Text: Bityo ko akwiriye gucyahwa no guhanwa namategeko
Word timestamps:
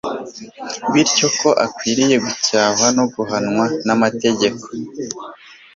Bityo 0.91 1.27
ko 1.39 1.49
akwiriye 1.65 2.15
gucyahwa 2.25 2.87
no 2.97 3.05
guhanwa 3.13 3.65
namategeko 3.85 4.63